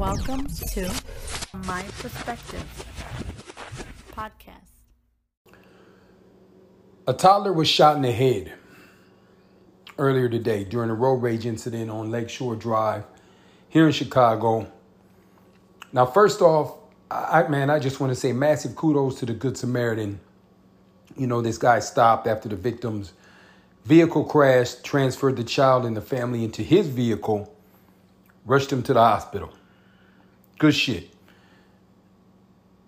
Welcome 0.00 0.46
to 0.46 0.90
My 1.66 1.82
Perspective 1.98 2.64
podcast. 4.16 4.70
A 7.06 7.12
toddler 7.12 7.52
was 7.52 7.68
shot 7.68 7.96
in 7.96 8.02
the 8.02 8.10
head 8.10 8.54
earlier 9.98 10.30
today 10.30 10.64
during 10.64 10.88
a 10.88 10.94
road 10.94 11.16
rage 11.16 11.44
incident 11.44 11.90
on 11.90 12.10
Lake 12.10 12.30
Shore 12.30 12.56
Drive 12.56 13.04
here 13.68 13.84
in 13.84 13.92
Chicago. 13.92 14.72
Now, 15.92 16.06
first 16.06 16.40
off, 16.40 16.78
I, 17.10 17.46
man, 17.48 17.68
I 17.68 17.78
just 17.78 18.00
want 18.00 18.10
to 18.10 18.18
say 18.18 18.32
massive 18.32 18.74
kudos 18.74 19.18
to 19.18 19.26
the 19.26 19.34
Good 19.34 19.58
Samaritan. 19.58 20.18
You 21.14 21.26
know, 21.26 21.42
this 21.42 21.58
guy 21.58 21.78
stopped 21.80 22.26
after 22.26 22.48
the 22.48 22.56
victim's 22.56 23.12
vehicle 23.84 24.24
crashed, 24.24 24.82
transferred 24.82 25.36
the 25.36 25.44
child 25.44 25.84
and 25.84 25.94
the 25.94 26.00
family 26.00 26.42
into 26.42 26.62
his 26.62 26.86
vehicle, 26.86 27.54
rushed 28.46 28.72
him 28.72 28.82
to 28.84 28.94
the 28.94 29.00
hospital. 29.00 29.52
Good 30.60 30.74
shit. 30.74 31.08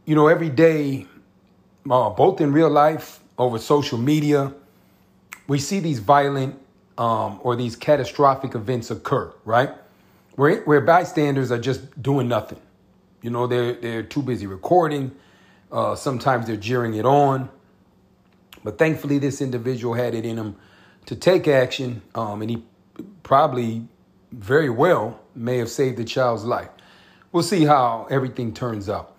You 0.04 0.14
know, 0.14 0.28
every 0.28 0.50
day, 0.50 1.06
uh, 1.90 2.10
both 2.10 2.42
in 2.42 2.52
real 2.52 2.68
life, 2.68 3.20
over 3.38 3.58
social 3.58 3.96
media, 3.96 4.52
we 5.48 5.58
see 5.58 5.80
these 5.80 5.98
violent 5.98 6.60
um, 6.98 7.40
or 7.42 7.56
these 7.56 7.74
catastrophic 7.74 8.54
events 8.54 8.90
occur, 8.90 9.32
right? 9.46 9.70
Where, 10.36 10.60
where 10.64 10.82
bystanders 10.82 11.50
are 11.50 11.58
just 11.58 12.02
doing 12.02 12.28
nothing. 12.28 12.60
You 13.22 13.30
know, 13.30 13.46
they're, 13.46 13.72
they're 13.72 14.02
too 14.02 14.20
busy 14.20 14.46
recording. 14.46 15.10
Uh, 15.70 15.94
sometimes 15.94 16.46
they're 16.46 16.56
jeering 16.58 16.92
it 16.92 17.06
on. 17.06 17.48
But 18.62 18.76
thankfully, 18.76 19.18
this 19.18 19.40
individual 19.40 19.94
had 19.94 20.14
it 20.14 20.26
in 20.26 20.36
him 20.36 20.56
to 21.06 21.16
take 21.16 21.48
action, 21.48 22.02
um, 22.14 22.42
and 22.42 22.50
he 22.50 22.64
probably 23.22 23.88
very 24.30 24.68
well 24.68 25.18
may 25.34 25.56
have 25.56 25.70
saved 25.70 25.96
the 25.96 26.04
child's 26.04 26.44
life 26.44 26.68
we'll 27.32 27.42
see 27.42 27.64
how 27.64 28.06
everything 28.10 28.54
turns 28.54 28.88
out. 28.88 29.16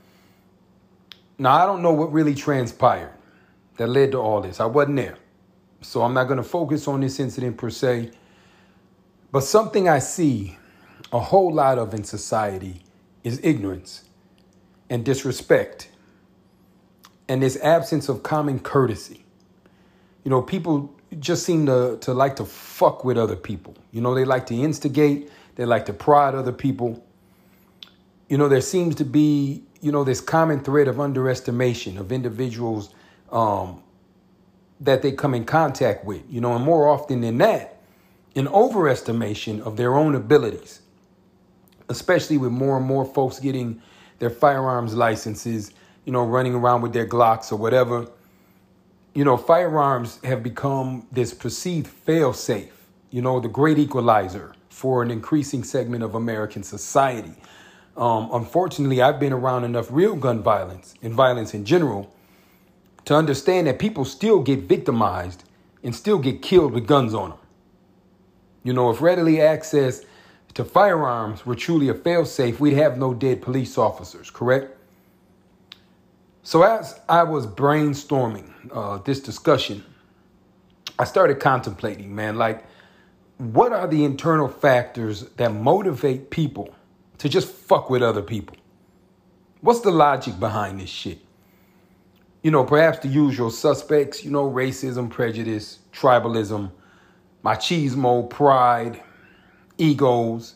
Now, 1.38 1.54
I 1.56 1.66
don't 1.66 1.82
know 1.82 1.92
what 1.92 2.14
really 2.14 2.36
transpired 2.36 3.12
that 3.78 3.88
led 3.88 4.12
to 4.12 4.20
all 4.20 4.40
this. 4.42 4.60
I 4.60 4.66
wasn't 4.66 4.98
there. 4.98 5.18
So 5.82 6.04
I'm 6.04 6.14
not 6.14 6.26
going 6.26 6.38
to 6.38 6.44
focus 6.44 6.88
on 6.88 7.02
this 7.02 7.20
incident 7.20 7.58
per 7.58 7.70
se. 7.70 8.12
But 9.32 9.42
something 9.42 9.90
I 9.90 10.00
see 10.00 10.58
a 11.12 11.20
whole 11.20 11.52
lot 11.52 11.78
of 11.80 11.94
in 11.94 12.04
society 12.04 12.82
is 13.24 13.40
ignorance 13.44 14.06
and 14.90 15.04
disrespect 15.04 15.90
and 17.28 17.42
this 17.42 17.58
absence 17.62 18.10
of 18.10 18.24
common 18.24 18.60
courtesy. 18.60 19.26
You 20.24 20.30
know, 20.30 20.42
people 20.42 20.94
just 21.20 21.46
seem 21.46 21.66
to, 21.66 21.98
to 22.02 22.14
like 22.14 22.36
to 22.38 22.46
fuck 22.46 23.04
with 23.04 23.18
other 23.18 23.36
people. 23.36 23.76
You 23.92 24.02
know, 24.02 24.14
they 24.14 24.26
like 24.26 24.46
to 24.48 24.56
instigate, 24.56 25.32
they 25.56 25.66
like 25.66 25.86
to 25.88 25.94
prod 25.94 26.36
other 26.36 26.52
people 26.52 27.04
you 28.28 28.38
know, 28.38 28.48
there 28.48 28.62
seems 28.62 28.96
to 28.96 29.06
be, 29.06 29.64
you 29.82 29.92
know, 29.92 30.04
this 30.04 30.22
common 30.22 30.62
thread 30.62 30.88
of 30.88 31.00
underestimation 31.00 31.98
of 31.98 32.12
individuals 32.12 32.94
um, 33.32 33.84
that 34.80 35.02
they 35.02 35.12
come 35.12 35.34
in 35.34 35.46
contact 35.46 36.06
with, 36.06 36.22
you 36.30 36.42
know, 36.42 36.56
and 36.56 36.64
more 36.64 36.88
often 36.88 37.22
than 37.22 37.38
that, 37.40 37.82
an 38.36 38.48
overestimation 38.48 39.62
of 39.62 39.78
their 39.78 39.96
own 39.96 40.16
abilities, 40.16 40.82
especially 41.90 42.38
with 42.38 42.52
more 42.52 42.78
and 42.78 42.86
more 42.86 43.06
folks 43.06 43.40
getting 43.40 43.82
their 44.20 44.30
firearms 44.30 44.94
licenses, 44.96 45.72
you 46.06 46.12
know, 46.12 46.26
running 46.26 46.56
around 46.56 46.82
with 46.82 46.94
their 46.94 47.08
Glocks 47.08 47.52
or 47.52 47.58
whatever. 47.58 48.08
You 49.14 49.24
know, 49.24 49.38
firearms 49.38 50.20
have 50.24 50.42
become 50.42 51.06
this 51.12 51.34
perceived 51.34 51.88
fail 51.88 52.34
safe, 52.34 52.88
you 53.12 53.22
know, 53.22 53.40
the 53.40 53.48
great 53.48 53.78
equalizer 53.78 54.56
for 54.70 55.04
an 55.04 55.12
increasing 55.12 55.64
segment 55.64 56.04
of 56.04 56.16
American 56.16 56.64
society. 56.64 57.36
Um, 57.96 58.30
unfortunately, 58.34 59.02
I've 59.02 59.20
been 59.20 59.34
around 59.34 59.64
enough 59.66 59.88
real 59.92 60.16
gun 60.16 60.42
violence 60.42 60.96
and 61.02 61.14
violence 61.14 61.54
in 61.54 61.64
general 61.66 62.14
to 63.06 63.16
understand 63.16 63.68
that 63.68 63.80
people 63.80 64.06
still 64.06 64.42
get 64.42 64.62
victimized 64.62 65.44
and 65.84 65.96
still 65.96 66.18
get 66.18 66.42
killed 66.42 66.74
with 66.74 66.88
guns 66.88 67.14
on 67.14 67.32
them. 67.32 67.40
You 68.64 68.74
know, 68.74 68.90
if 68.90 69.02
readily 69.02 69.42
access 69.42 70.04
to 70.54 70.64
firearms 70.64 71.46
were 71.46 71.56
truly 71.56 71.90
a 71.90 71.94
failsafe, 71.94 72.60
we'd 72.60 72.74
have 72.74 72.98
no 72.98 73.14
dead 73.14 73.42
police 73.42 73.78
officers, 73.78 74.30
correct? 74.30 74.78
So, 76.44 76.64
as 76.64 77.00
I 77.08 77.24
was 77.24 77.48
brainstorming 77.48 78.52
uh, 78.72 78.98
this 79.00 79.20
discussion, 79.20 79.84
I 80.98 81.06
started 81.06 81.40
contemplating, 81.40 82.14
man, 82.16 82.38
like, 82.38 82.66
what 83.38 83.74
are 83.74 83.88
the 83.88 84.04
internal 84.04 84.48
factors 84.48 85.22
that 85.38 85.54
motivate 85.54 86.30
people 86.30 86.74
to 87.24 87.30
just 87.30 87.48
fuck 87.48 87.90
with 87.90 88.04
other 88.04 88.22
people. 88.22 88.58
What's 89.62 89.80
the 89.80 89.92
logic 89.92 90.42
behind 90.42 90.82
this 90.82 90.90
shit? 90.90 91.20
You 92.42 92.52
know, 92.52 92.66
perhaps 92.66 93.00
the 93.00 93.08
usual 93.08 93.50
suspects, 93.50 94.26
you 94.26 94.30
know, 94.30 94.52
racism, 94.52 95.10
prejudice, 95.10 95.80
tribalism, 95.94 96.70
machismo, 97.42 98.30
pride, 98.30 99.02
egos, 99.78 100.56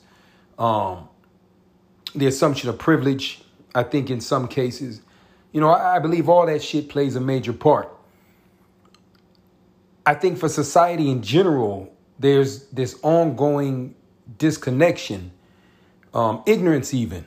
um, 0.60 1.08
the 2.14 2.28
assumption 2.28 2.68
of 2.68 2.78
privilege, 2.78 3.42
I 3.74 3.84
think 3.84 4.10
in 4.10 4.20
some 4.20 4.50
cases. 4.50 5.00
You 5.54 5.62
know, 5.62 5.70
I, 5.70 5.96
I 5.96 6.00
believe 6.00 6.28
all 6.28 6.48
that 6.48 6.62
shit 6.62 6.90
plays 6.90 7.16
a 7.16 7.22
major 7.22 7.54
part. 7.54 7.90
I 10.06 10.16
think 10.16 10.38
for 10.38 10.50
society 10.50 11.10
in 11.10 11.22
general, 11.22 11.96
there's 12.20 12.68
this 12.68 13.00
ongoing 13.04 13.96
disconnection 14.38 15.32
um, 16.18 16.42
ignorance, 16.48 16.94
even 16.94 17.26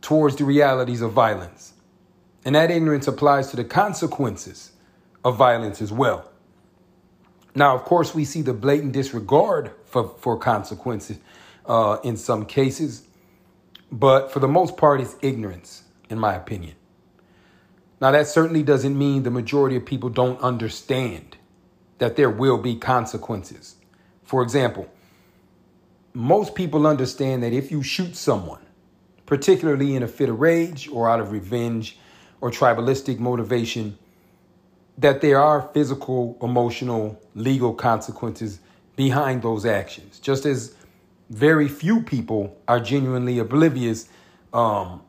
towards 0.00 0.36
the 0.36 0.44
realities 0.44 1.00
of 1.00 1.12
violence. 1.12 1.74
And 2.44 2.56
that 2.56 2.72
ignorance 2.72 3.06
applies 3.06 3.50
to 3.50 3.56
the 3.56 3.64
consequences 3.64 4.72
of 5.24 5.36
violence 5.36 5.80
as 5.80 5.92
well. 5.92 6.28
Now, 7.54 7.76
of 7.76 7.84
course, 7.84 8.14
we 8.14 8.24
see 8.24 8.42
the 8.42 8.52
blatant 8.52 8.92
disregard 8.92 9.70
for, 9.84 10.08
for 10.18 10.36
consequences 10.36 11.18
uh, 11.66 11.98
in 12.02 12.16
some 12.16 12.44
cases, 12.44 13.06
but 13.92 14.32
for 14.32 14.40
the 14.40 14.48
most 14.48 14.76
part, 14.76 15.00
it's 15.00 15.14
ignorance, 15.22 15.84
in 16.10 16.18
my 16.18 16.34
opinion. 16.34 16.74
Now, 18.00 18.10
that 18.10 18.26
certainly 18.26 18.64
doesn't 18.64 18.98
mean 18.98 19.22
the 19.22 19.30
majority 19.30 19.76
of 19.76 19.86
people 19.86 20.08
don't 20.08 20.40
understand 20.40 21.36
that 21.98 22.16
there 22.16 22.30
will 22.30 22.58
be 22.58 22.74
consequences. 22.74 23.76
For 24.24 24.42
example, 24.42 24.88
most 26.14 26.54
people 26.54 26.86
understand 26.86 27.42
that 27.42 27.52
if 27.52 27.70
you 27.70 27.82
shoot 27.82 28.16
someone, 28.16 28.60
particularly 29.26 29.94
in 29.94 30.02
a 30.02 30.08
fit 30.08 30.28
of 30.28 30.40
rage 30.40 30.88
or 30.88 31.08
out 31.08 31.20
of 31.20 31.32
revenge 31.32 31.98
or 32.40 32.50
tribalistic 32.50 33.18
motivation, 33.18 33.96
that 34.98 35.20
there 35.20 35.40
are 35.40 35.62
physical, 35.72 36.36
emotional, 36.42 37.20
legal 37.34 37.72
consequences 37.72 38.60
behind 38.94 39.42
those 39.42 39.64
actions. 39.64 40.18
Just 40.18 40.44
as 40.44 40.74
very 41.30 41.66
few 41.66 42.02
people 42.02 42.56
are 42.68 42.78
genuinely 42.78 43.38
oblivious 43.38 44.08
um, 44.52 45.00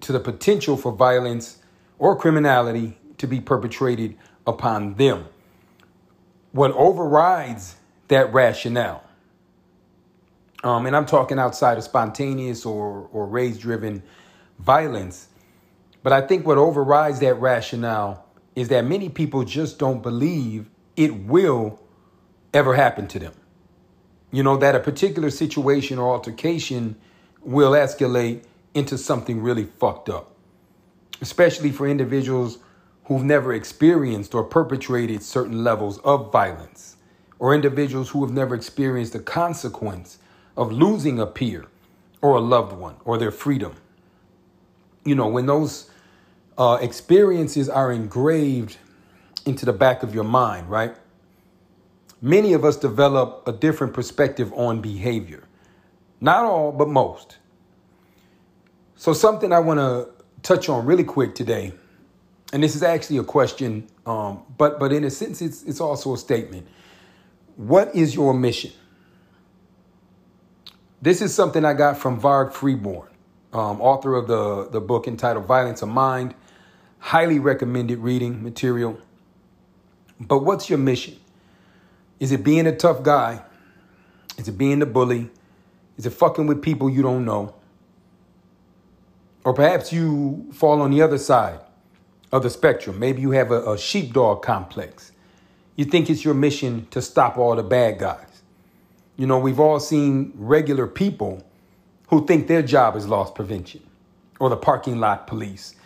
to 0.00 0.12
the 0.12 0.18
potential 0.18 0.76
for 0.76 0.90
violence 0.90 1.58
or 1.98 2.16
criminality 2.16 2.98
to 3.18 3.28
be 3.28 3.40
perpetrated 3.40 4.16
upon 4.46 4.94
them. 4.94 5.26
What 6.50 6.72
overrides 6.72 7.76
that 8.08 8.32
rationale 8.32 9.04
um, 10.64 10.86
and 10.86 10.96
I'm 10.96 11.04
talking 11.04 11.38
outside 11.38 11.76
of 11.76 11.84
spontaneous 11.84 12.64
or, 12.64 13.08
or 13.12 13.26
rage 13.26 13.60
driven 13.60 14.02
violence. 14.58 15.28
But 16.02 16.14
I 16.14 16.22
think 16.22 16.46
what 16.46 16.56
overrides 16.56 17.20
that 17.20 17.34
rationale 17.34 18.26
is 18.56 18.68
that 18.68 18.84
many 18.86 19.10
people 19.10 19.44
just 19.44 19.78
don't 19.78 20.02
believe 20.02 20.70
it 20.96 21.14
will 21.14 21.80
ever 22.54 22.74
happen 22.74 23.06
to 23.08 23.18
them. 23.18 23.34
You 24.32 24.42
know, 24.42 24.56
that 24.56 24.74
a 24.74 24.80
particular 24.80 25.28
situation 25.28 25.98
or 25.98 26.12
altercation 26.12 26.96
will 27.42 27.72
escalate 27.72 28.44
into 28.72 28.96
something 28.96 29.42
really 29.42 29.64
fucked 29.64 30.08
up, 30.08 30.34
especially 31.20 31.72
for 31.72 31.86
individuals 31.86 32.58
who've 33.04 33.22
never 33.22 33.52
experienced 33.52 34.34
or 34.34 34.42
perpetrated 34.42 35.22
certain 35.22 35.62
levels 35.62 35.98
of 35.98 36.32
violence, 36.32 36.96
or 37.38 37.54
individuals 37.54 38.08
who 38.08 38.24
have 38.24 38.32
never 38.32 38.54
experienced 38.54 39.12
the 39.12 39.20
consequence 39.20 40.18
of 40.56 40.72
losing 40.72 41.18
a 41.18 41.26
peer 41.26 41.66
or 42.20 42.36
a 42.36 42.40
loved 42.40 42.72
one 42.72 42.96
or 43.04 43.18
their 43.18 43.30
freedom. 43.30 43.74
You 45.04 45.14
know, 45.14 45.28
when 45.28 45.46
those 45.46 45.90
uh, 46.56 46.78
experiences 46.80 47.68
are 47.68 47.92
engraved 47.92 48.78
into 49.44 49.66
the 49.66 49.72
back 49.72 50.02
of 50.02 50.14
your 50.14 50.24
mind, 50.24 50.70
right? 50.70 50.96
Many 52.22 52.54
of 52.54 52.64
us 52.64 52.76
develop 52.76 53.46
a 53.46 53.52
different 53.52 53.92
perspective 53.92 54.52
on 54.54 54.80
behavior. 54.80 55.44
Not 56.20 56.44
all, 56.44 56.72
but 56.72 56.88
most. 56.88 57.36
So, 58.96 59.12
something 59.12 59.52
I 59.52 59.58
want 59.58 59.80
to 59.80 60.08
touch 60.42 60.68
on 60.70 60.86
really 60.86 61.04
quick 61.04 61.34
today, 61.34 61.72
and 62.52 62.62
this 62.62 62.74
is 62.74 62.82
actually 62.82 63.18
a 63.18 63.24
question, 63.24 63.88
um, 64.06 64.42
but 64.56 64.78
but 64.80 64.92
in 64.92 65.04
a 65.04 65.10
sense, 65.10 65.42
it's 65.42 65.62
it's 65.64 65.80
also 65.80 66.14
a 66.14 66.16
statement. 66.16 66.66
What 67.56 67.94
is 67.94 68.14
your 68.14 68.32
mission? 68.32 68.72
This 71.04 71.20
is 71.20 71.34
something 71.34 71.66
I 71.66 71.74
got 71.74 71.98
from 71.98 72.18
Varg 72.18 72.54
Freeborn. 72.54 73.10
um, 73.52 73.78
author 73.82 74.14
of 74.14 74.26
the, 74.26 74.70
the 74.70 74.80
book 74.80 75.06
entitled 75.06 75.44
Violence 75.44 75.82
of 75.82 75.90
Mind. 75.90 76.34
Highly 76.98 77.38
recommended 77.38 77.98
reading 77.98 78.42
material. 78.42 78.98
But 80.18 80.38
what's 80.38 80.70
your 80.70 80.78
mission? 80.78 81.18
Is 82.20 82.32
it 82.32 82.42
being 82.42 82.66
a 82.66 82.74
tough 82.74 83.02
guy? 83.02 83.42
Is 84.38 84.48
it 84.48 84.56
being 84.56 84.78
the 84.78 84.86
bully? 84.86 85.28
Is 85.98 86.06
it 86.06 86.14
fucking 86.14 86.46
with 86.46 86.62
people 86.62 86.88
you 86.88 87.02
don't 87.02 87.26
know? 87.26 87.54
Or 89.44 89.52
perhaps 89.52 89.92
you 89.92 90.48
fall 90.54 90.80
on 90.80 90.90
the 90.90 91.02
other 91.02 91.18
side 91.18 91.60
of 92.32 92.42
the 92.42 92.48
spectrum. 92.48 92.98
Maybe 92.98 93.20
you 93.20 93.32
have 93.32 93.50
a, 93.50 93.72
a 93.72 93.76
sheepdog 93.76 94.40
complex. 94.40 95.12
You 95.76 95.84
think 95.84 96.08
it's 96.08 96.24
your 96.24 96.32
mission 96.32 96.86
to 96.92 97.02
stop 97.02 97.36
all 97.36 97.56
the 97.56 97.62
bad 97.62 97.98
guys. 97.98 98.33
You 99.16 99.26
know, 99.26 99.38
we've 99.38 99.60
all 99.60 99.78
seen 99.80 100.32
regular 100.34 100.86
people 100.86 101.44
who 102.08 102.26
think 102.26 102.48
their 102.48 102.62
job 102.62 102.96
is 102.96 103.06
loss 103.06 103.30
prevention 103.30 103.82
or 104.40 104.50
the 104.50 104.56
parking 104.56 104.98
lot 104.98 105.26
police 105.26 105.76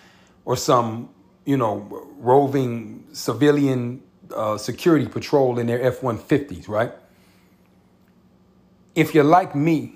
or 0.45 0.57
some, 0.57 1.11
you 1.45 1.57
know, 1.57 2.07
roving 2.19 3.05
civilian 3.13 4.03
uh, 4.35 4.57
security 4.57 5.07
patrol 5.07 5.59
in 5.59 5.67
their 5.67 5.83
F 5.83 6.01
150s, 6.01 6.69
right? 6.69 6.93
If 8.95 9.15
you're 9.15 9.25
like 9.25 9.55
me, 9.55 9.95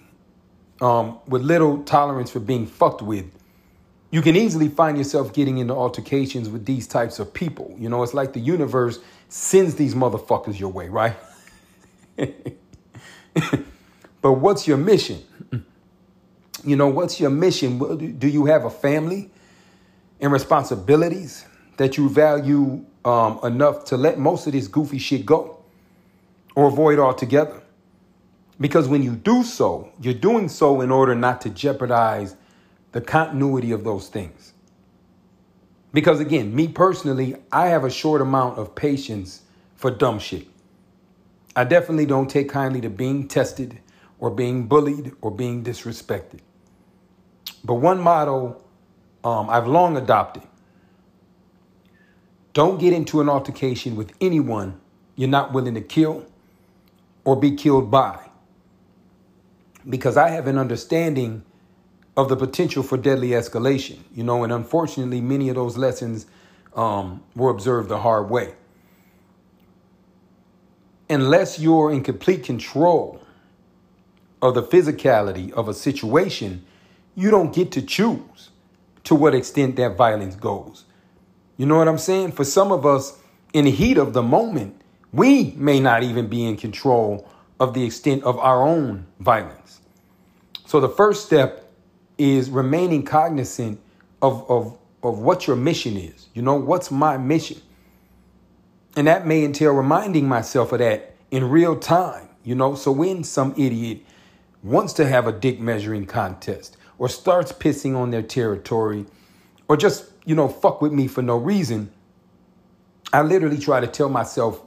um, 0.81 1.19
with 1.27 1.43
little 1.43 1.83
tolerance 1.85 2.31
for 2.31 2.41
being 2.41 2.67
fucked 2.67 3.03
with, 3.03 3.27
you 4.11 4.21
can 4.21 4.37
easily 4.37 4.69
find 4.69 4.99
yourself 4.99 5.33
getting 5.33 5.59
into 5.59 5.73
altercations 5.73 6.51
with 6.51 6.67
these 6.67 6.87
types 6.87 7.19
of 7.19 7.33
people. 7.33 7.75
You 7.79 7.89
know, 7.89 8.03
it's 8.03 8.13
like 8.13 8.35
the 8.35 8.41
universe 8.41 8.99
sends 9.29 9.77
these 9.77 9.95
motherfuckers 9.95 10.59
your 10.59 10.69
way, 10.69 10.89
right? 10.89 11.17
but 14.23 14.33
what's 14.33 14.67
your 14.67 14.77
mission? 14.77 15.23
You 16.65 16.77
know, 16.77 16.89
what's 16.89 17.19
your 17.19 17.31
mission? 17.31 18.19
Do 18.19 18.29
you 18.29 18.47
have 18.47 18.65
a 18.65 18.71
family 18.71 19.31
and 20.21 20.33
responsibilities 20.33 21.45
that 21.77 21.97
you 21.97 22.09
value 22.09 22.85
um, 23.05 23.41
enough 23.43 23.85
to 23.87 23.97
let 23.97 24.19
most 24.19 24.47
of 24.47 24.53
this 24.53 24.69
goofy 24.69 24.99
shit 24.99 25.27
go 25.27 25.59
or 26.55 26.69
avoid 26.69 26.99
altogether? 26.99 27.63
Because 28.61 28.87
when 28.87 29.03
you 29.03 29.17
do 29.17 29.43
so, 29.43 29.91
you're 30.01 30.15
doing 30.15 30.49
so 30.49 30.81
in 30.83 30.93
order 30.93 31.15
not 31.15 31.41
to 31.41 31.51
jeopardize 31.51 32.37
the 32.93 33.01
continuity 33.01 33.73
of 33.73 33.83
those 33.83 34.09
things. 34.09 34.53
Because 35.93 36.21
again, 36.21 36.55
me 36.55 36.69
personally, 36.69 37.37
I 37.51 37.69
have 37.69 37.85
a 37.85 37.91
short 37.91 38.21
amount 38.21 38.59
of 38.59 38.75
patience 38.75 39.43
for 39.75 39.91
dumb 39.91 40.19
shit. 40.19 40.47
I 41.55 41.65
definitely 41.65 42.07
don't 42.07 42.29
take 42.29 42.49
kindly 42.49 42.81
to 42.83 42.91
being 42.91 43.29
tested 43.29 43.79
or 44.19 44.31
being 44.31 44.67
bullied 44.67 45.13
or 45.21 45.31
being 45.31 45.63
disrespected. 45.65 46.41
But 47.65 47.75
one 47.75 48.01
motto 48.01 48.63
um, 49.25 49.51
I've 49.51 49.67
long 49.67 49.97
adopted 49.97 50.43
don't 52.53 52.79
get 52.79 52.93
into 52.93 53.21
an 53.21 53.29
altercation 53.29 53.97
with 53.97 54.13
anyone 54.21 54.79
you're 55.17 55.29
not 55.29 55.53
willing 55.53 55.75
to 55.75 55.81
kill 55.81 56.27
or 57.25 57.37
be 57.37 57.53
killed 57.53 57.91
by. 57.91 58.19
Because 59.89 60.17
I 60.17 60.29
have 60.31 60.47
an 60.47 60.59
understanding 60.59 61.45
of 62.17 62.29
the 62.29 62.37
potential 62.37 62.83
for 62.83 62.97
deadly 62.99 63.31
escalation. 63.31 64.01
You 64.15 64.25
know, 64.25 64.45
and 64.45 64.53
unfortunately, 64.53 65.21
many 65.21 65.49
of 65.49 65.57
those 65.57 65.77
lessons 65.77 66.27
um, 66.75 67.23
were 67.35 67.51
observed 67.51 67.89
the 67.89 67.99
hard 67.99 68.31
way. 68.31 68.55
Unless 71.13 71.59
you're 71.59 71.93
in 71.93 72.03
complete 72.03 72.43
control 72.43 73.21
of 74.41 74.55
the 74.55 74.63
physicality 74.63 75.53
of 75.53 75.69
a 75.69 75.75
situation, 75.75 76.65
you 77.15 77.31
don't 77.31 77.55
get 77.55 77.71
to 77.73 77.83
choose 77.83 78.51
to 79.05 79.15
what 79.15 79.35
extent 79.35 79.77
that 79.77 79.97
violence 79.97 80.35
goes. 80.35 80.85
You 81.59 81.67
know 81.67 81.77
what 81.77 81.87
I'm 81.87 81.99
saying? 81.99 82.33
For 82.33 82.45
some 82.45 82.73
of 82.73 82.87
us, 82.87 83.19
in 83.53 83.67
the 83.67 83.71
heat 83.71 83.99
of 83.99 84.15
the 84.15 84.23
moment, 84.23 84.81
we 85.13 85.53
may 85.57 85.81
not 85.81 86.03
even 86.03 86.29
be 86.29 86.47
in 86.47 86.57
control 86.57 87.29
of 87.61 87.75
the 87.75 87.85
extent 87.85 88.25
of 88.25 88.39
our 88.39 88.67
own 88.67 89.07
violence. 89.21 89.81
So 90.65 90.81
the 90.81 90.89
first 90.89 91.27
step 91.27 91.71
is 92.17 92.49
remaining 92.49 93.05
cognizant 93.05 93.79
of, 94.23 94.49
of, 94.51 94.79
of 95.03 95.19
what 95.19 95.47
your 95.47 95.57
mission 95.57 95.99
is. 95.99 96.29
You 96.33 96.41
know, 96.41 96.55
what's 96.55 96.91
my 96.91 97.19
mission? 97.19 97.61
And 98.97 99.07
that 99.07 99.27
may 99.27 99.45
entail 99.45 99.73
reminding 99.73 100.29
myself 100.29 100.73
of 100.73 100.81
that 100.81 101.15
in 101.31 101.49
real 101.49 101.79
time. 101.79 102.29
You 102.45 102.55
know, 102.55 102.75
so 102.75 102.91
when 102.91 103.25
some 103.25 103.55
idiot 103.57 104.01
wants 104.63 104.93
to 104.95 105.07
have 105.07 105.27
a 105.27 105.33
dick 105.33 105.61
measuring 105.61 106.07
contest 106.07 106.77
or 106.99 107.09
starts 107.09 107.53
pissing 107.53 107.97
on 107.97 108.11
their 108.11 108.23
territory 108.23 109.07
or 109.69 109.77
just, 109.77 110.11
you 110.25 110.35
know, 110.35 110.49
fuck 110.49 110.83
with 110.83 110.93
me 110.93 111.07
for 111.07 111.23
no 111.23 111.37
reason, 111.37 111.91
I 113.13 113.23
literally 113.23 113.59
try 113.59 113.81
to 113.81 113.87
tell 113.87 114.09
myself, 114.09 114.61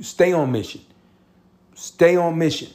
stay 0.00 0.32
on 0.32 0.50
mission. 0.52 0.80
Stay 1.74 2.16
on 2.16 2.38
mission. 2.38 2.70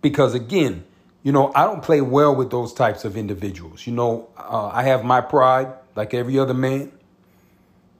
Because 0.00 0.34
again, 0.34 0.84
you 1.22 1.32
know, 1.32 1.52
I 1.54 1.64
don't 1.64 1.82
play 1.82 2.00
well 2.00 2.34
with 2.34 2.50
those 2.50 2.74
types 2.74 3.04
of 3.04 3.16
individuals. 3.16 3.86
You 3.86 3.92
know, 3.94 4.28
uh, 4.36 4.68
I 4.68 4.82
have 4.84 5.04
my 5.04 5.20
pride 5.20 5.72
like 5.94 6.14
every 6.14 6.38
other 6.38 6.54
man. 6.54 6.92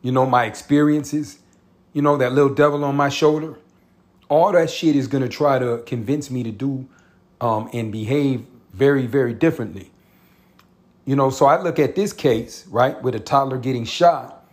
You 0.02 0.12
know, 0.12 0.26
my 0.26 0.44
experiences, 0.44 1.38
you 1.92 2.02
know, 2.02 2.16
that 2.16 2.32
little 2.32 2.52
devil 2.52 2.84
on 2.84 2.96
my 2.96 3.08
shoulder. 3.08 3.56
All 4.28 4.52
that 4.52 4.70
shit 4.70 4.96
is 4.96 5.06
going 5.06 5.22
to 5.22 5.28
try 5.28 5.58
to 5.58 5.82
convince 5.86 6.30
me 6.30 6.42
to 6.42 6.50
do 6.50 6.88
um, 7.40 7.68
and 7.72 7.92
behave 7.92 8.44
very, 8.72 9.06
very 9.06 9.34
differently. 9.34 9.90
You 11.04 11.16
know, 11.16 11.30
so 11.30 11.46
I 11.46 11.60
look 11.60 11.78
at 11.78 11.94
this 11.96 12.12
case, 12.12 12.66
right, 12.68 13.00
with 13.02 13.14
a 13.14 13.20
toddler 13.20 13.58
getting 13.58 13.84
shot 13.84 14.46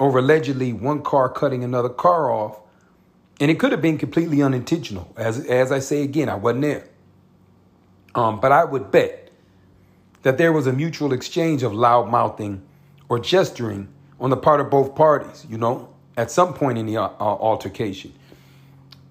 over 0.00 0.18
allegedly 0.18 0.72
one 0.72 1.02
car 1.02 1.28
cutting 1.28 1.64
another 1.64 1.88
car 1.88 2.30
off. 2.30 2.60
And 3.40 3.50
it 3.50 3.58
could 3.58 3.72
have 3.72 3.82
been 3.82 3.98
completely 3.98 4.42
unintentional. 4.42 5.12
As, 5.16 5.44
as 5.46 5.70
I 5.70 5.78
say 5.78 6.02
again, 6.02 6.28
I 6.28 6.34
wasn't 6.34 6.62
there. 6.62 6.88
Um, 8.14 8.40
but 8.40 8.50
I 8.50 8.64
would 8.64 8.90
bet 8.90 9.30
that 10.22 10.38
there 10.38 10.52
was 10.52 10.66
a 10.66 10.72
mutual 10.72 11.12
exchange 11.12 11.62
of 11.62 11.74
loud 11.74 12.10
mouthing 12.10 12.62
or 13.08 13.18
gesturing 13.18 13.88
on 14.20 14.30
the 14.30 14.36
part 14.36 14.60
of 14.60 14.70
both 14.70 14.94
parties, 14.94 15.46
you 15.48 15.58
know, 15.58 15.88
at 16.16 16.30
some 16.30 16.54
point 16.54 16.78
in 16.78 16.86
the 16.86 16.96
uh, 16.96 17.08
altercation. 17.20 18.12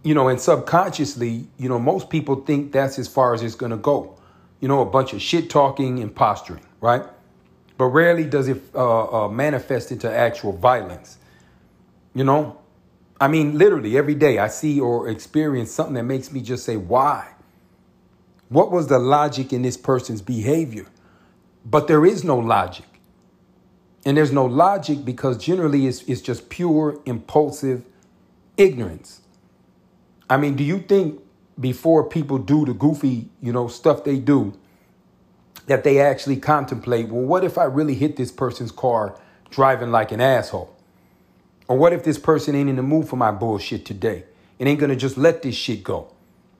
You 0.04 0.14
know, 0.14 0.28
and 0.28 0.40
subconsciously, 0.40 1.48
you 1.58 1.68
know, 1.68 1.80
most 1.80 2.10
people 2.10 2.36
think 2.38 2.72
that's 2.72 3.00
as 3.00 3.08
far 3.08 3.34
as 3.34 3.42
it's 3.42 3.56
going 3.56 3.72
to 3.72 3.78
go. 3.78 4.18
You 4.60 4.68
know, 4.68 4.82
a 4.82 4.86
bunch 4.86 5.14
of 5.14 5.22
shit 5.22 5.50
talking 5.50 6.00
and 6.00 6.16
posturing, 6.16 6.66
right? 6.80 7.04
But 7.78 7.86
rarely 7.86 8.26
does 8.26 8.48
it 8.48 8.62
uh, 8.74 9.26
uh, 9.26 9.30
manifest 9.30 9.92
into 9.92 10.12
actual 10.12 10.54
violence. 10.54 11.18
You 12.14 12.24
know, 12.24 12.60
I 13.20 13.28
mean, 13.28 13.58
literally 13.58 13.98
every 13.98 14.16
day 14.16 14.40
I 14.40 14.48
see 14.48 14.80
or 14.80 15.10
experience 15.10 15.72
something 15.72 15.96
that 15.96 16.04
makes 16.04 16.32
me 16.32 16.42
just 16.42 16.66
say, 16.66 16.78
why? 16.78 17.28
What 18.50 18.72
was 18.72 18.88
the 18.88 19.00
logic 19.00 19.52
in 19.52 19.64
this 19.64 19.78
person's 19.78 20.22
behavior? 20.22 20.86
But 21.66 21.88
there 21.88 22.06
is 22.06 22.24
no 22.24 22.38
logic. 22.38 22.86
And 24.06 24.16
there's 24.16 24.32
no 24.32 24.46
logic 24.46 25.04
because 25.04 25.38
generally 25.38 25.88
it's, 25.88 26.04
it's 26.04 26.22
just 26.22 26.50
pure, 26.50 27.02
impulsive 27.06 27.84
ignorance. 28.56 29.22
I 30.30 30.38
mean, 30.38 30.56
do 30.56 30.64
you 30.64 30.80
think 30.80 31.22
before 31.60 32.08
people 32.08 32.38
do 32.38 32.66
the 32.66 32.74
goofy, 32.74 33.30
you 33.42 33.52
know, 33.52 33.68
stuff 33.68 34.04
they 34.04 34.20
do, 34.20 34.58
that 35.68 35.84
they 35.84 36.00
actually 36.00 36.38
contemplate, 36.38 37.10
well, 37.10 37.24
what 37.24 37.44
if 37.44 37.58
I 37.58 37.64
really 37.64 37.96
hit 37.96 38.16
this 38.16 38.32
person's 38.32 38.72
car 38.72 39.20
driving 39.50 39.92
like 39.92 40.12
an 40.12 40.22
asshole? 40.22 40.76
Or 41.68 41.78
what 41.78 41.94
if 41.94 42.04
this 42.04 42.20
person 42.20 42.56
ain't 42.56 42.70
in 42.70 42.76
the 42.76 42.84
mood 42.84 43.08
for 43.08 43.16
my 43.16 43.32
bullshit 43.32 43.86
today 43.86 44.26
and 44.60 44.70
ain't 44.70 44.80
gonna 44.80 44.96
just 44.96 45.18
let 45.18 45.42
this 45.42 45.56
shit 45.56 45.84
go? 45.84 46.14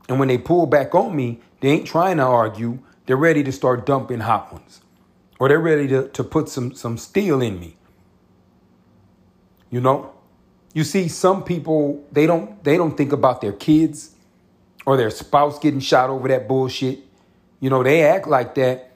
And 0.10 0.20
when 0.20 0.28
they 0.28 0.38
pull 0.38 0.66
back 0.66 0.96
on 0.96 1.16
me, 1.16 1.42
they 1.60 1.70
ain't 1.70 1.88
trying 1.88 2.18
to 2.18 2.24
argue. 2.24 2.80
They're 3.06 3.16
ready 3.18 3.44
to 3.44 3.52
start 3.52 3.86
dumping 3.86 4.22
hot 4.22 4.52
ones. 4.52 4.82
Or 5.40 5.50
they're 5.50 5.60
ready 5.60 5.88
to, 5.90 6.08
to 6.10 6.24
put 6.24 6.50
some, 6.50 6.74
some 6.74 6.98
steel 6.98 7.42
in 7.42 7.60
me. 7.60 7.78
You 9.70 9.82
know? 9.82 10.14
You 10.74 10.84
see, 10.84 11.08
some 11.08 11.44
people, 11.44 12.06
they 12.12 12.28
don't 12.28 12.62
they 12.64 12.76
don't 12.76 12.98
think 12.98 13.14
about 13.14 13.40
their 13.42 13.54
kids 13.54 14.12
or 14.86 14.98
their 14.98 15.10
spouse 15.10 15.58
getting 15.58 15.80
shot 15.80 16.10
over 16.10 16.28
that 16.28 16.48
bullshit. 16.48 17.00
You 17.60 17.70
know, 17.70 17.82
they 17.82 18.04
act 18.04 18.28
like 18.28 18.56
that 18.56 18.92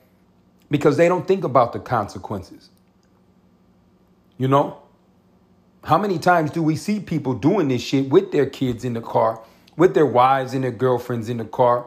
because 0.69 0.97
they 0.97 1.07
don't 1.07 1.27
think 1.27 1.43
about 1.43 1.73
the 1.73 1.79
consequences. 1.79 2.69
You 4.37 4.47
know? 4.47 4.77
How 5.83 5.97
many 5.97 6.19
times 6.19 6.51
do 6.51 6.61
we 6.61 6.75
see 6.75 6.99
people 6.99 7.33
doing 7.33 7.69
this 7.69 7.81
shit 7.81 8.09
with 8.09 8.33
their 8.33 8.45
kids 8.45 8.83
in 8.83 8.93
the 8.93 9.01
car, 9.01 9.41
with 9.77 9.93
their 9.93 10.05
wives 10.05 10.53
and 10.53 10.63
their 10.63 10.71
girlfriends 10.71 11.29
in 11.29 11.37
the 11.37 11.45
car? 11.45 11.85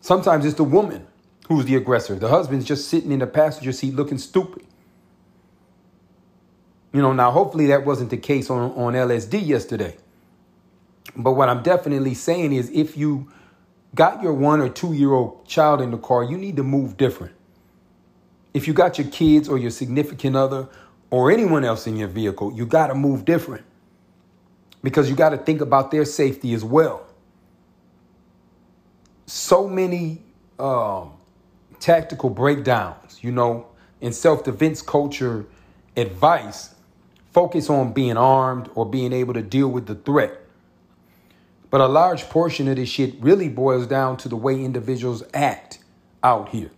Sometimes 0.00 0.46
it's 0.46 0.54
the 0.54 0.64
woman 0.64 1.06
who's 1.48 1.64
the 1.64 1.76
aggressor. 1.76 2.16
The 2.16 2.28
husband's 2.28 2.64
just 2.64 2.88
sitting 2.88 3.12
in 3.12 3.20
the 3.20 3.26
passenger 3.26 3.72
seat 3.72 3.94
looking 3.94 4.18
stupid. 4.18 4.64
You 6.92 7.02
know, 7.02 7.12
now 7.12 7.30
hopefully 7.30 7.66
that 7.66 7.84
wasn't 7.84 8.10
the 8.10 8.16
case 8.16 8.50
on, 8.50 8.72
on 8.72 8.94
LSD 8.94 9.46
yesterday. 9.46 9.96
But 11.14 11.32
what 11.32 11.48
I'm 11.48 11.62
definitely 11.62 12.14
saying 12.14 12.52
is 12.52 12.70
if 12.70 12.96
you 12.96 13.30
got 13.94 14.22
your 14.22 14.32
one 14.32 14.60
or 14.60 14.68
two 14.68 14.92
year 14.92 15.12
old 15.12 15.46
child 15.46 15.80
in 15.80 15.90
the 15.90 15.98
car, 15.98 16.24
you 16.24 16.36
need 16.36 16.56
to 16.56 16.62
move 16.62 16.96
different. 16.96 17.34
If 18.52 18.66
you 18.66 18.74
got 18.74 18.98
your 18.98 19.08
kids 19.08 19.48
or 19.48 19.58
your 19.58 19.70
significant 19.70 20.36
other 20.36 20.68
or 21.10 21.30
anyone 21.30 21.64
else 21.64 21.86
in 21.86 21.96
your 21.96 22.08
vehicle, 22.08 22.52
you 22.54 22.66
got 22.66 22.88
to 22.88 22.94
move 22.94 23.24
different 23.24 23.64
because 24.82 25.10
you 25.10 25.16
got 25.16 25.30
to 25.30 25.38
think 25.38 25.60
about 25.60 25.90
their 25.90 26.04
safety 26.04 26.54
as 26.54 26.64
well. 26.64 27.06
So 29.26 29.68
many 29.68 30.22
um, 30.58 31.15
tactical 31.80 32.30
breakdowns, 32.30 33.22
you 33.22 33.32
know, 33.32 33.66
in 34.00 34.12
self 34.12 34.44
defense 34.44 34.82
culture 34.82 35.46
advice 35.96 36.74
focus 37.32 37.68
on 37.68 37.92
being 37.92 38.16
armed 38.16 38.70
or 38.74 38.86
being 38.86 39.12
able 39.12 39.34
to 39.34 39.42
deal 39.42 39.68
with 39.68 39.86
the 39.86 39.94
threat. 39.94 40.40
But 41.70 41.80
a 41.80 41.86
large 41.86 42.22
portion 42.30 42.68
of 42.68 42.76
this 42.76 42.88
shit 42.88 43.14
really 43.20 43.48
boils 43.48 43.86
down 43.86 44.16
to 44.18 44.28
the 44.28 44.36
way 44.36 44.64
individuals 44.64 45.22
act 45.34 45.80
out 46.22 46.48
here. 46.50 46.70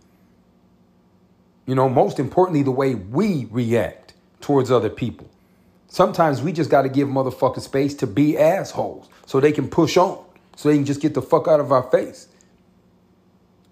You 1.65 1.75
know, 1.75 1.87
most 1.87 2.19
importantly, 2.19 2.63
the 2.63 2.71
way 2.71 2.95
we 2.95 3.47
react 3.51 4.15
towards 4.41 4.71
other 4.71 4.89
people. 4.89 5.29
Sometimes 5.87 6.41
we 6.41 6.51
just 6.51 6.69
got 6.69 6.81
to 6.83 6.89
give 6.89 7.07
motherfuckers 7.07 7.61
space 7.61 7.93
to 7.95 8.07
be 8.07 8.37
assholes 8.37 9.07
so 9.25 9.39
they 9.39 9.51
can 9.51 9.69
push 9.69 9.97
on, 9.97 10.23
so 10.55 10.69
they 10.69 10.75
can 10.75 10.85
just 10.85 11.01
get 11.01 11.13
the 11.13 11.21
fuck 11.21 11.47
out 11.47 11.59
of 11.59 11.71
our 11.71 11.83
face. 11.83 12.27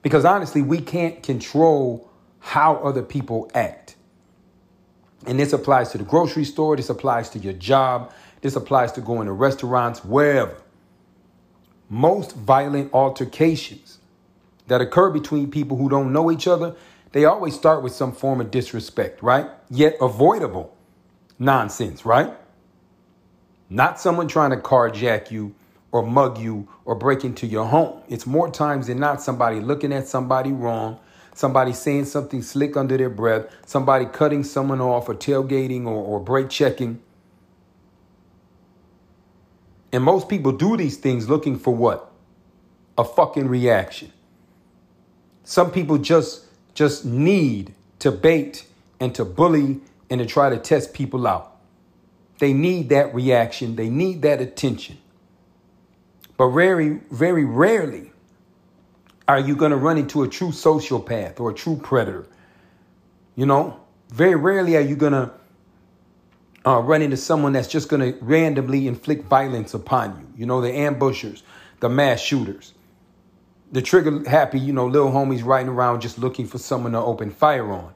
Because 0.01 0.25
honestly, 0.25 0.61
we 0.61 0.79
can't 0.79 1.21
control 1.23 2.09
how 2.39 2.75
other 2.77 3.01
people 3.01 3.49
act. 3.53 3.95
And 5.25 5.39
this 5.39 5.51
applies 5.53 5.91
to 5.91 5.97
the 5.97 6.03
grocery 6.03 6.45
store, 6.45 6.75
this 6.77 6.89
applies 6.89 7.29
to 7.31 7.39
your 7.39 7.53
job, 7.53 8.13
this 8.41 8.55
applies 8.55 8.91
to 8.93 9.01
going 9.01 9.27
to 9.27 9.33
restaurants, 9.33 10.05
wherever. 10.05 10.55
Most 11.89 12.35
violent 12.35 12.93
altercations 12.93 13.99
that 14.67 14.81
occur 14.81 15.09
between 15.09 15.49
people 15.49 15.77
who 15.77 15.89
don't 15.89 16.13
know 16.13 16.31
each 16.31 16.47
other, 16.47 16.75
they 17.11 17.25
always 17.25 17.55
start 17.55 17.83
with 17.83 17.93
some 17.93 18.11
form 18.11 18.41
of 18.41 18.51
disrespect, 18.51 19.23
right? 19.23 19.49
Yet 19.69 19.97
avoidable 20.01 20.75
nonsense, 21.39 22.05
right? 22.05 22.33
Not 23.69 23.99
someone 23.99 24.27
trying 24.27 24.51
to 24.51 24.57
carjack 24.57 25.31
you 25.31 25.55
or 25.91 26.03
mug 26.03 26.37
you 26.37 26.67
or 26.85 26.95
break 26.95 27.23
into 27.23 27.47
your 27.47 27.65
home. 27.65 28.01
It's 28.09 28.25
more 28.25 28.49
times 28.49 28.87
than 28.87 28.99
not 28.99 29.21
somebody 29.21 29.59
looking 29.59 29.93
at 29.93 30.07
somebody 30.07 30.51
wrong, 30.51 30.99
somebody 31.33 31.73
saying 31.73 32.05
something 32.05 32.41
slick 32.41 32.75
under 32.75 32.97
their 32.97 33.09
breath, 33.09 33.45
somebody 33.65 34.05
cutting 34.05 34.43
someone 34.43 34.81
off 34.81 35.09
or 35.09 35.15
tailgating 35.15 35.85
or, 35.85 36.03
or 36.03 36.19
brake 36.19 36.49
checking. 36.49 37.01
And 39.91 40.03
most 40.03 40.27
people 40.27 40.51
do 40.51 40.75
these 40.77 40.97
things 40.97 41.29
looking 41.29 41.57
for 41.57 41.73
what? 41.73 42.11
A 42.97 43.03
fucking 43.03 43.47
reaction. 43.47 44.11
Some 45.43 45.71
people 45.71 45.97
just 45.97 46.45
just 46.73 47.05
need 47.05 47.73
to 47.97 48.11
bait 48.11 48.67
and 48.99 49.15
to 49.15 49.25
bully 49.25 49.79
and 50.09 50.19
to 50.19 50.25
try 50.25 50.49
to 50.49 50.57
test 50.57 50.93
people 50.93 51.25
out. 51.25 51.57
They 52.39 52.53
need 52.53 52.89
that 52.89 53.15
reaction, 53.15 53.75
they 53.75 53.89
need 53.89 54.21
that 54.21 54.41
attention. 54.41 54.99
But 56.37 56.49
very, 56.49 57.01
very 57.11 57.45
rarely 57.45 58.11
are 59.27 59.39
you 59.39 59.55
going 59.55 59.71
to 59.71 59.77
run 59.77 59.97
into 59.97 60.23
a 60.23 60.27
true 60.27 60.49
sociopath 60.49 61.39
or 61.39 61.51
a 61.51 61.53
true 61.53 61.75
predator? 61.75 62.27
You 63.35 63.45
know, 63.45 63.79
very 64.09 64.35
rarely 64.35 64.77
are 64.77 64.81
you 64.81 64.95
going 64.95 65.13
to 65.13 65.31
uh, 66.65 66.79
run 66.79 67.01
into 67.01 67.17
someone 67.17 67.53
that's 67.53 67.67
just 67.67 67.87
going 67.89 68.01
to 68.01 68.17
randomly 68.21 68.87
inflict 68.87 69.25
violence 69.25 69.73
upon 69.73 70.17
you. 70.19 70.41
You 70.41 70.45
know, 70.45 70.61
the 70.61 70.71
ambushers, 70.71 71.43
the 71.79 71.89
mass 71.89 72.19
shooters, 72.19 72.73
the 73.71 73.81
trigger 73.81 74.27
happy, 74.29 74.59
you 74.59 74.73
know, 74.73 74.85
little 74.85 75.11
homies 75.11 75.43
riding 75.45 75.69
around 75.69 76.01
just 76.01 76.17
looking 76.17 76.45
for 76.45 76.57
someone 76.57 76.91
to 76.91 76.99
open 76.99 77.31
fire 77.31 77.71
on. 77.71 77.93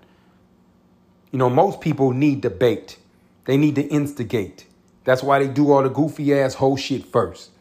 You 1.31 1.39
know, 1.39 1.49
most 1.49 1.81
people 1.81 2.11
need 2.11 2.41
debate. 2.41 2.97
They 3.45 3.57
need 3.57 3.75
to 3.75 3.83
instigate. 3.83 4.67
That's 5.03 5.23
why 5.23 5.39
they 5.39 5.47
do 5.47 5.71
all 5.71 5.83
the 5.83 5.89
goofy 5.89 6.33
ass 6.33 6.55
whole 6.55 6.77
shit 6.77 7.05
first. 7.05 7.51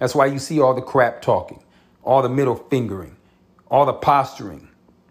That's 0.00 0.14
why 0.14 0.26
you 0.26 0.40
see 0.40 0.60
all 0.60 0.74
the 0.74 0.82
crap 0.82 1.22
talking 1.22 1.62
all 2.02 2.22
the 2.22 2.28
middle 2.28 2.56
fingering, 2.56 3.16
all 3.70 3.86
the 3.86 3.92
posturing, 3.92 4.68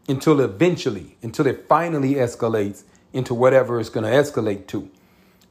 until 0.08 0.42
eventually, 0.42 1.16
until 1.22 1.46
it 1.46 1.68
finally 1.70 2.16
escalates 2.16 2.84
into 3.14 3.34
whatever 3.34 3.80
it's 3.80 3.90
going 3.90 4.04
to 4.04 4.12
escalate 4.12 4.68
to. 4.68 4.90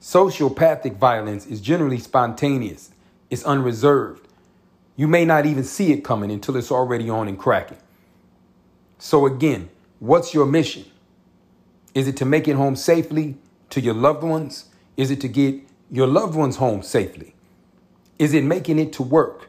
Sociopathic 0.00 0.97
violence 0.97 1.47
is 1.47 1.61
generally 1.61 1.99
spontaneous, 1.99 2.90
it's 3.30 3.45
unreserved. 3.45 4.26
You 4.97 5.07
may 5.07 5.25
not 5.25 5.47
even 5.47 5.62
see 5.62 5.92
it 5.92 6.02
coming 6.02 6.33
until 6.33 6.57
it's 6.57 6.73
already 6.73 7.09
on 7.09 7.28
and 7.28 7.38
cracking. 7.38 7.78
So, 8.99 9.26
again, 9.26 9.71
what's 10.00 10.35
your 10.35 10.45
mission? 10.45 10.87
Is 11.95 12.09
it 12.09 12.16
to 12.16 12.25
make 12.25 12.49
it 12.49 12.57
home 12.57 12.75
safely 12.75 13.37
to 13.71 13.80
your 13.80 13.95
loved 13.95 14.25
ones? 14.25 14.66
Is 14.97 15.12
it 15.12 15.21
to 15.21 15.28
get 15.28 15.62
your 15.88 16.09
loved 16.09 16.35
ones 16.35 16.57
home 16.57 16.83
safely? 16.83 17.37
Is 18.19 18.35
it 18.35 18.45
making 18.45 18.79
it 18.79 18.93
to 18.95 19.03
work? 19.03 19.49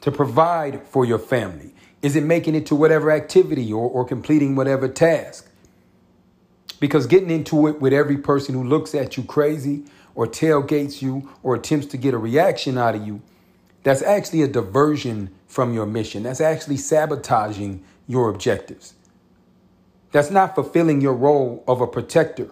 to 0.00 0.10
provide 0.10 0.86
for 0.86 1.04
your 1.04 1.18
family? 1.18 1.74
Is 2.02 2.16
it 2.16 2.22
making 2.22 2.54
it 2.54 2.66
to 2.66 2.74
whatever 2.74 3.10
activity 3.10 3.72
or, 3.72 3.88
or 3.88 4.04
completing 4.04 4.54
whatever 4.54 4.88
task? 4.88 5.50
Because 6.80 7.06
getting 7.06 7.30
into 7.30 7.66
it 7.66 7.80
with 7.80 7.92
every 7.92 8.18
person 8.18 8.54
who 8.54 8.62
looks 8.62 8.94
at 8.94 9.16
you 9.16 9.24
crazy 9.24 9.84
or 10.14 10.26
tailgates 10.26 11.02
you 11.02 11.28
or 11.42 11.56
attempts 11.56 11.86
to 11.86 11.96
get 11.96 12.14
a 12.14 12.18
reaction 12.18 12.78
out 12.78 12.94
of 12.94 13.04
you, 13.04 13.20
that's 13.82 14.02
actually 14.02 14.42
a 14.42 14.48
diversion 14.48 15.30
from 15.46 15.74
your 15.74 15.86
mission. 15.86 16.22
That's 16.22 16.40
actually 16.40 16.76
sabotaging 16.76 17.82
your 18.06 18.30
objectives. 18.30 18.94
That's 20.12 20.30
not 20.30 20.54
fulfilling 20.54 21.00
your 21.00 21.14
role 21.14 21.64
of 21.66 21.80
a 21.80 21.86
protector 21.86 22.50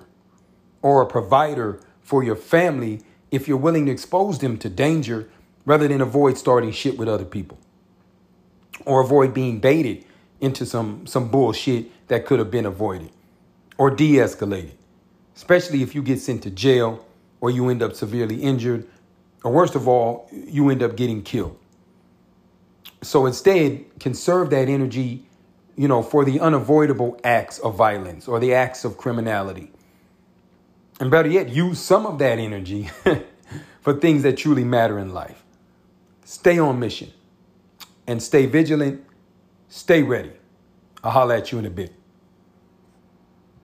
or 0.82 1.02
a 1.02 1.06
provider 1.06 1.80
for 2.02 2.22
your 2.22 2.36
family 2.36 3.02
if 3.30 3.46
you're 3.46 3.56
willing 3.56 3.86
to 3.86 3.92
expose 3.92 4.40
them 4.40 4.56
to 4.58 4.68
danger 4.68 5.28
rather 5.66 5.88
than 5.88 6.00
avoid 6.00 6.38
starting 6.38 6.72
shit 6.72 6.96
with 6.96 7.08
other 7.08 7.26
people. 7.26 7.58
Or 8.86 9.02
avoid 9.02 9.34
being 9.34 9.58
baited 9.58 10.04
into 10.40 10.64
some 10.64 11.06
some 11.06 11.28
bullshit 11.28 12.08
that 12.08 12.24
could 12.24 12.38
have 12.38 12.50
been 12.50 12.64
avoided. 12.64 13.10
Or 13.76 13.90
de-escalated. 13.90 14.76
Especially 15.34 15.82
if 15.82 15.94
you 15.94 16.02
get 16.02 16.20
sent 16.20 16.42
to 16.44 16.50
jail 16.50 17.04
or 17.40 17.50
you 17.50 17.68
end 17.68 17.82
up 17.82 17.94
severely 17.94 18.42
injured. 18.42 18.86
Or 19.44 19.52
worst 19.52 19.74
of 19.74 19.86
all 19.86 20.30
you 20.32 20.70
end 20.70 20.82
up 20.82 20.96
getting 20.96 21.22
killed. 21.22 21.58
So 23.02 23.26
instead 23.26 23.84
conserve 24.00 24.50
that 24.50 24.68
energy 24.68 25.26
you 25.76 25.88
know 25.88 26.02
for 26.02 26.24
the 26.24 26.40
unavoidable 26.40 27.20
acts 27.22 27.58
of 27.58 27.76
violence 27.76 28.28
or 28.28 28.40
the 28.40 28.54
acts 28.54 28.84
of 28.84 28.96
criminality. 28.96 29.70
And 30.98 31.10
better 31.10 31.28
yet 31.28 31.50
use 31.50 31.78
some 31.78 32.06
of 32.06 32.18
that 32.20 32.38
energy 32.38 32.88
for 33.82 33.92
things 33.92 34.22
that 34.22 34.38
truly 34.38 34.64
matter 34.64 34.98
in 34.98 35.12
life 35.12 35.42
Stay 36.26 36.58
on 36.58 36.80
mission 36.80 37.12
and 38.08 38.20
stay 38.20 38.46
vigilant. 38.46 39.00
Stay 39.68 40.02
ready. 40.02 40.32
I'll 41.04 41.12
holler 41.12 41.36
at 41.36 41.52
you 41.52 41.60
in 41.60 41.66
a 41.66 41.70
bit. 41.70 41.94